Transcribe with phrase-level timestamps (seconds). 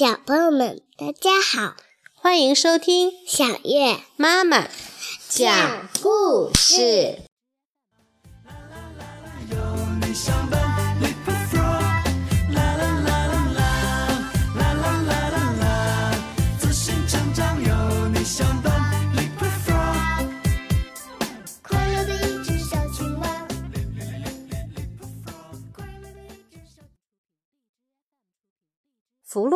[0.00, 1.74] 小朋友们，大家好，
[2.14, 4.66] 欢迎收听小月妈妈
[5.28, 7.18] 讲故事。
[18.48, 18.69] 快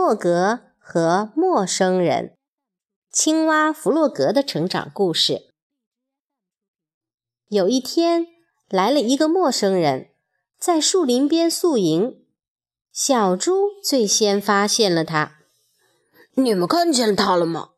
[0.06, 2.36] 洛格和陌生人，
[3.10, 5.48] 青蛙弗洛格的成长故事。
[7.48, 8.26] 有一天，
[8.68, 10.10] 来了一个陌生人，
[10.58, 12.22] 在树林边宿营。
[12.92, 15.38] 小猪最先发现了他。
[16.34, 17.70] 你们看见他了吗？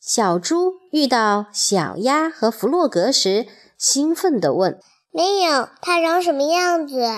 [0.00, 3.46] 小猪遇到小鸭和弗洛格时，
[3.78, 4.80] 兴奋地问。
[5.12, 7.08] 没有，他长什么样子？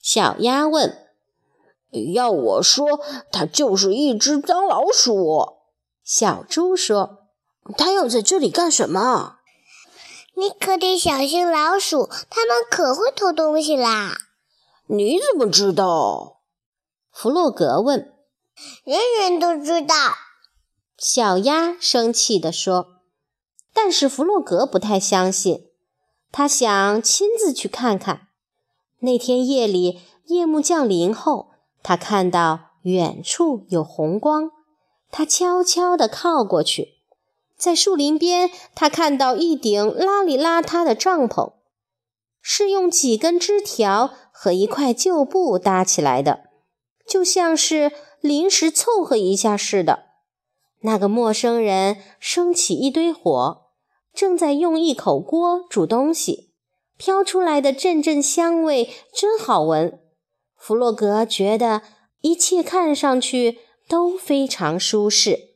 [0.00, 0.99] 小鸭问。
[2.12, 3.00] 要我说，
[3.32, 5.56] 它就是一只脏老鼠。
[6.04, 7.26] 小猪说
[7.76, 9.38] ：“它要在这里干什么？”
[10.36, 14.16] 你可得小心老鼠，它们可会偷东西啦。
[14.86, 16.40] 你怎么知道？
[17.12, 18.14] 弗洛格问。
[18.84, 19.94] 人人都知道。
[20.96, 22.96] 小鸭生气地说。
[23.72, 25.66] 但是弗洛格不太相信，
[26.32, 28.28] 他想亲自去看看。
[28.98, 31.49] 那天夜里，夜幕降临后。
[31.82, 34.50] 他看到远处有红光，
[35.10, 36.94] 他悄悄地靠过去，
[37.56, 41.52] 在树林边，他看到一顶邋里邋遢的帐篷，
[42.40, 46.44] 是用几根枝条和一块旧布搭起来的，
[47.06, 50.04] 就像是临时凑合一下似的。
[50.82, 53.66] 那个陌生人升起一堆火，
[54.14, 56.54] 正在用一口锅煮东西，
[56.96, 60.00] 飘出来的阵阵香味真好闻。
[60.60, 61.80] 弗洛格觉得
[62.20, 65.54] 一切看上去都非常舒适。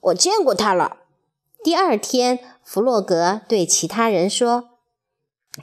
[0.00, 0.98] 我见过他了。
[1.62, 4.70] 第二天，弗洛格对其他人说：“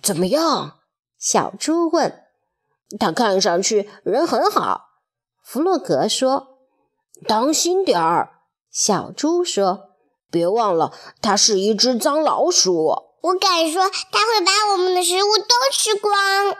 [0.01, 0.79] 怎么样？”
[1.19, 2.23] 小猪问。
[2.97, 5.01] “他看上去人很好。”
[5.43, 6.59] 弗洛格说。
[7.27, 9.89] “当心点儿。”小猪说。
[10.31, 16.55] “别忘了，它是一只脏老鼠。”我敢说，它会把我们的食物都吃光。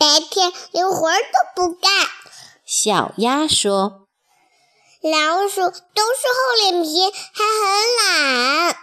[0.00, 1.92] 白天连活儿都不干，
[2.64, 4.06] 小鸭说
[5.04, 8.76] ：“老鼠都是厚脸皮，还很懒。”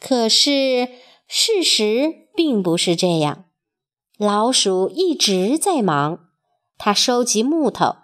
[0.00, 0.88] 可是
[1.28, 3.44] 事实并不是这样。
[4.16, 6.20] 老鼠一直在忙，
[6.78, 7.96] 它收集木头，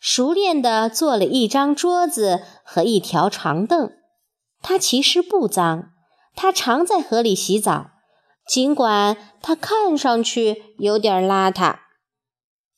[0.00, 3.92] 熟练地做了一张桌子和一条长凳。
[4.60, 5.92] 它其实不脏，
[6.34, 7.91] 它常在河里洗澡。
[8.52, 11.76] 尽管它看上去有点邋遢。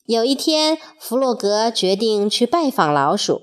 [0.05, 3.41] 有一天，弗洛格决定去拜访老鼠。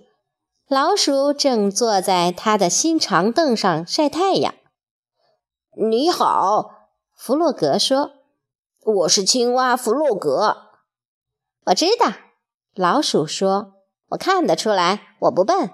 [0.67, 4.55] 老鼠正坐在他的新长凳上晒太阳。
[5.91, 6.71] “你好。”
[7.15, 8.13] 弗洛格说
[8.83, 10.57] ，“我是青蛙弗洛格。
[11.67, 12.15] ”“我知道。”
[12.75, 13.75] 老鼠说
[14.09, 15.69] ，“我看得出来，我不笨，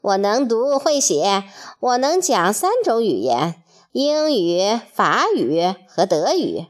[0.00, 1.44] 我能读会写，
[1.78, 3.62] 我能讲三种语言。”
[3.92, 6.66] 英语、法语和德语。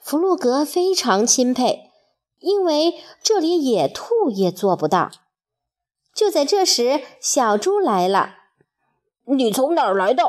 [0.00, 1.90] 弗洛格非常钦佩，
[2.38, 5.10] 因为这里野兔也做不到。
[6.14, 8.36] 就在这时，小猪来了。
[9.26, 10.22] “你从哪儿来的？”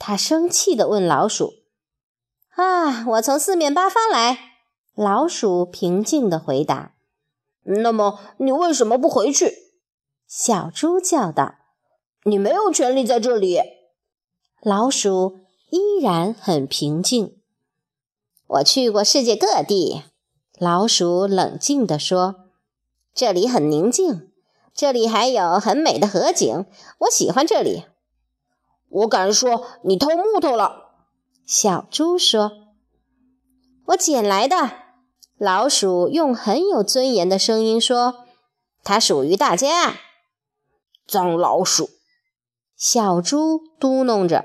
[0.00, 1.52] 他生气地问老鼠。
[2.56, 4.54] “啊，我从四面八方来。”
[4.96, 6.94] 老鼠平静地回答。
[7.82, 9.74] “那么你为什么不回去？”
[10.26, 11.56] 小猪叫道。
[12.24, 13.60] “你没有权利在这里。”
[14.68, 15.38] 老鼠
[15.70, 17.38] 依然很平静。
[18.48, 20.02] 我去过世界各地，
[20.58, 22.46] 老鼠冷静地说
[23.14, 24.32] ：“这里很宁静，
[24.74, 26.66] 这里还有很美的河景，
[26.98, 27.84] 我喜欢这里。”
[28.90, 30.96] 我敢说你偷木头了。”
[31.46, 32.50] 小猪说。
[33.86, 34.72] “我捡来的。”
[35.38, 38.24] 老鼠用很有尊严的声音说
[38.82, 39.94] ：“它属于大家。”
[41.06, 41.90] 脏老鼠。
[42.76, 44.44] 小猪嘟哝着：“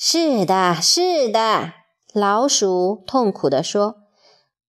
[0.00, 1.72] 是的，是的。”
[2.14, 3.96] 老鼠痛苦地说：“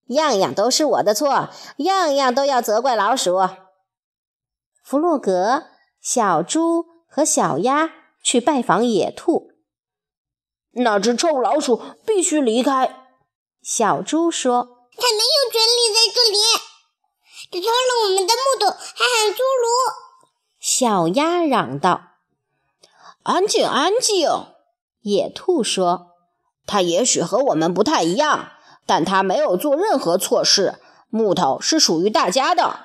[0.10, 3.38] 样样都是我的错，样样都要责怪老鼠。”
[4.84, 5.66] 弗洛格、
[6.02, 7.92] 小猪和小鸭
[8.24, 9.52] 去拜访野兔。
[10.72, 13.06] 那只臭老鼠必须离开。
[13.62, 16.38] 小猪说：“它没有权利在这里，
[17.52, 19.40] 它偷了我们的木头，还喊侏儒。”
[20.60, 22.02] 小鸭嚷道。
[23.24, 24.28] 安静，安静！
[25.02, 26.08] 野兔说
[26.68, 28.50] ：“他也许和我们不太一样，
[28.86, 30.76] 但他没有做任何错事。
[31.10, 32.80] 木头是属于大家的。”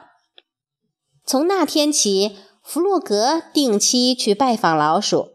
[1.26, 5.32] 从那天起，弗洛格定期去拜访老鼠，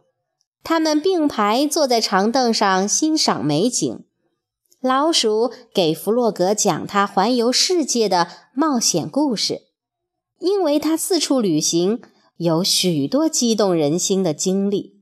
[0.64, 4.06] 他们并排坐在长凳上欣赏美景。
[4.82, 9.64] 老鼠给弗洛格讲他环游世界的冒险故事，
[10.40, 12.02] 因为他四处旅行，
[12.38, 14.99] 有许多激动人心的经历。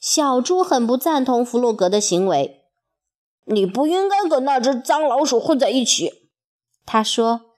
[0.00, 2.64] 小猪很不赞同弗洛格的行为，
[3.46, 6.30] 你不应该跟那只脏老鼠混在一起。
[6.86, 7.56] 他说：“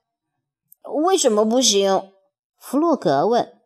[1.05, 2.13] 为什么不行？”
[2.59, 3.61] 弗洛格问。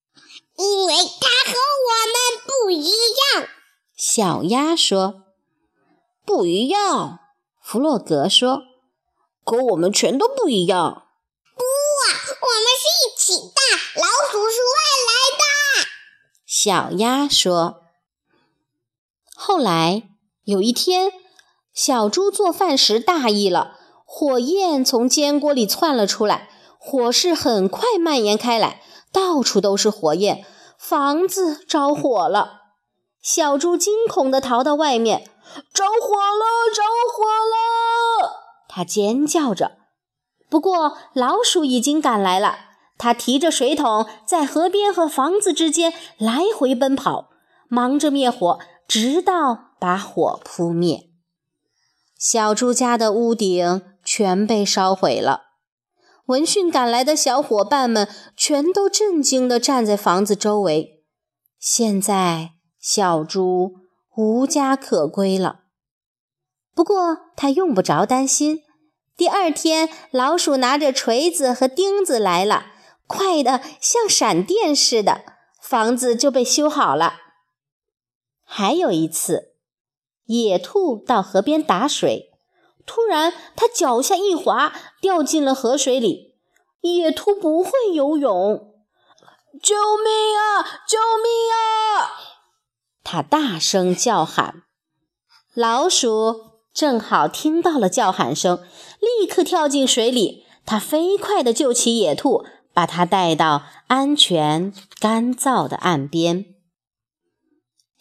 [0.56, 1.56] “因为它和
[1.86, 3.48] 我们不一样。”
[3.96, 5.22] 小鸭说。
[6.24, 7.20] 不一样，
[7.62, 8.62] 弗洛格说
[9.42, 11.08] ：“可我们全都不一样。
[11.56, 12.04] ”“不啊，
[12.42, 13.60] 我们是一起的。
[14.00, 14.76] 老鼠是外
[15.08, 15.88] 来的。”
[16.44, 17.84] 小鸭说。
[19.48, 20.02] 后来
[20.42, 21.12] 有一天，
[21.72, 26.48] 小猪做饭时大意了，火焰从煎锅里窜了出来，
[26.80, 28.82] 火势很快蔓延开来，
[29.12, 30.44] 到处都是火焰，
[30.76, 32.62] 房子着火了。
[33.22, 35.30] 小猪惊恐地逃到外面。
[35.72, 36.74] 着火了！
[36.74, 36.82] 着
[37.14, 38.32] 火了！
[38.68, 39.76] 它尖叫着。
[40.50, 42.56] 不过老鼠已经赶来了，
[42.98, 47.28] 它提着水桶在河边和房子之间来回奔跑，
[47.68, 48.58] 忙着灭火，
[48.88, 51.10] 直到把火扑灭。
[52.18, 55.42] 小猪家的屋顶全被烧毁了。
[56.26, 61.04] 闻讯赶来的小伙伴们全都震惊地站在房子周围。
[61.58, 63.86] 现在，小猪。
[64.16, 65.64] 无家可归了。
[66.74, 68.62] 不过他用不着担心。
[69.14, 72.68] 第二天，老鼠拿着锤子和钉子来了，
[73.06, 75.20] 快得像闪电似的，
[75.60, 77.25] 房子就被修好了。
[78.48, 79.52] 还有一次，
[80.26, 82.30] 野兔到河边打水，
[82.86, 86.36] 突然它脚下一滑，掉进了河水里。
[86.82, 88.72] 野兔不会游泳，
[89.60, 90.62] 救命啊！
[90.86, 92.14] 救命啊！
[93.02, 94.62] 他大声叫喊，
[95.52, 98.64] 老鼠正好听到了叫喊声，
[99.00, 100.44] 立刻跳进水里。
[100.64, 106.55] 他飞快地救起野兔，把它带到安全、干燥的岸边。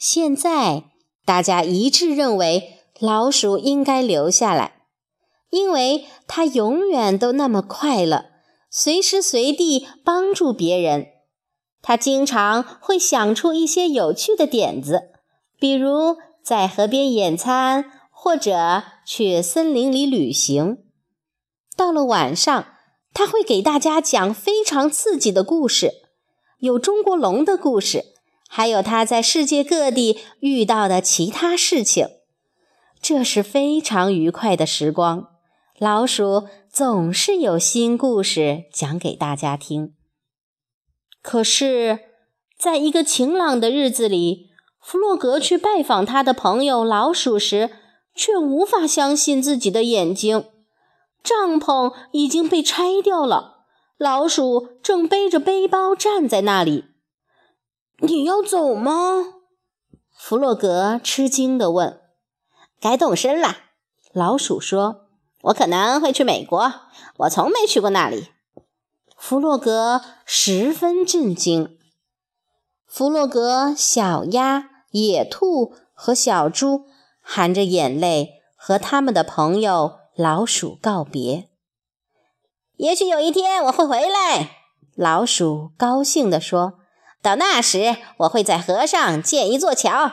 [0.07, 0.83] 现在
[1.25, 4.83] 大家一致认为，老鼠应该留下来，
[5.49, 8.25] 因为它永远都那么快乐，
[8.69, 11.07] 随时随地帮助别人。
[11.81, 15.09] 他经常会想出一些有趣的点子，
[15.59, 20.83] 比如在河边野餐，或者去森林里旅行。
[21.75, 22.67] 到了晚上，
[23.11, 25.93] 他会给大家讲非常刺激的故事，
[26.59, 28.13] 有中国龙的故事，
[28.55, 32.07] 还有他在世界各地遇到的其他事情。
[33.01, 35.27] 这是非常愉快的时光。
[35.77, 39.93] 老鼠总是有新故事讲给大家听。
[41.21, 41.99] 可是，
[42.57, 44.47] 在一个晴朗的日子里，
[44.79, 47.71] 弗洛格去拜访他的朋友老鼠时，
[48.15, 50.45] 却无法相信自己的眼睛。
[51.21, 53.65] 帐篷已经被拆掉了，
[53.97, 56.85] 老鼠正背着背包站在那里。
[57.99, 59.35] “你要走吗？”
[60.11, 62.01] 弗洛格吃惊地问。
[62.79, 63.57] “该动身了。”
[64.13, 65.07] 老鼠说
[65.43, 66.73] ，“我可能会去美国，
[67.17, 68.29] 我从没去过那里。”
[69.17, 71.77] 弗洛格十分震惊。
[72.85, 76.85] 弗洛格、小鸭、野兔和小猪
[77.21, 81.49] 含着眼泪和他们的朋友老鼠告别。
[82.77, 84.51] 也许有一天我会回来，
[84.95, 86.79] 老鼠高兴地说
[87.25, 90.11] ：“到那时，我会在河上建一座桥。”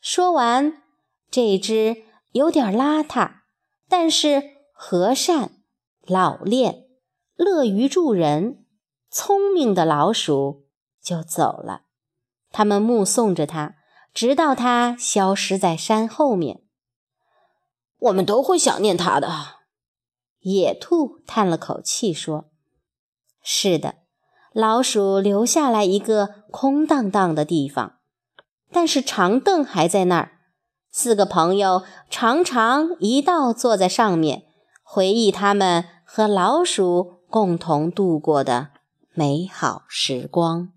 [0.00, 0.82] 说完，
[1.30, 3.40] 这只有点邋遢，
[3.88, 5.62] 但是和善、
[6.06, 6.84] 老练。
[7.36, 8.66] 乐于助人、
[9.10, 10.66] 聪明的老鼠
[11.02, 11.84] 就走了。
[12.50, 13.76] 他们目送着它，
[14.12, 16.62] 直到它消失在山后面。
[17.98, 19.30] 我们都会想念它的。
[20.40, 22.50] 野兔叹了口气说
[23.42, 23.99] ：“是的，
[24.52, 27.94] 老鼠留下来一个空荡荡的地方，
[28.72, 30.32] 但是长凳还在那儿。
[30.90, 34.44] 四个朋友常常一道坐在上面，
[34.82, 38.70] 回忆他们和老鼠。”共同度过的
[39.14, 40.72] 美好时光。